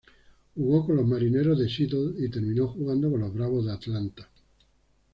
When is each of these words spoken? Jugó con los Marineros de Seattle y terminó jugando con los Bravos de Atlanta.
Jugó 0.55 0.87
con 0.87 0.95
los 0.95 1.05
Marineros 1.05 1.59
de 1.59 1.69
Seattle 1.69 2.13
y 2.17 2.27
terminó 2.27 2.67
jugando 2.69 3.11
con 3.11 3.19
los 3.19 3.31
Bravos 3.35 3.67
de 3.67 3.71
Atlanta. 3.73 4.27